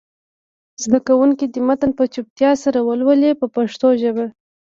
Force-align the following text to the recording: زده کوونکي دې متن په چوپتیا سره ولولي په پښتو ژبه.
زده 0.83 0.99
کوونکي 1.07 1.45
دې 1.47 1.61
متن 1.67 1.91
په 1.99 2.03
چوپتیا 2.13 2.51
سره 2.63 2.79
ولولي 2.87 3.31
په 3.39 3.47
پښتو 3.55 3.87
ژبه. 4.01 4.25